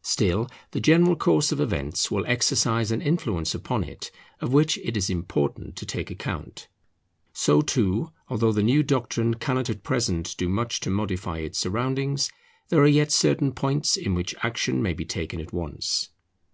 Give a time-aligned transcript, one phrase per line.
[0.00, 4.10] Still the general course of events will exercise an influence upon it,
[4.40, 6.68] of which it is important to take account.
[7.34, 12.30] So too, although the new doctrine cannot at present do much to modify its surroundings,
[12.70, 16.08] there are yet certain points in which action may be taken at once.